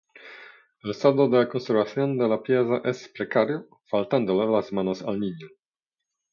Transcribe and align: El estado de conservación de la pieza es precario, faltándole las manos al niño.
El 0.83 0.89
estado 0.89 1.27
de 1.33 1.47
conservación 1.51 2.17
de 2.17 2.27
la 2.27 2.41
pieza 2.41 2.81
es 2.93 3.07
precario, 3.09 3.63
faltándole 3.85 4.51
las 4.51 4.73
manos 4.73 5.03
al 5.03 5.19
niño. 5.19 5.47